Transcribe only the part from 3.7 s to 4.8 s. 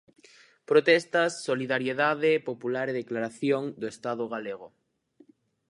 do Estado galego.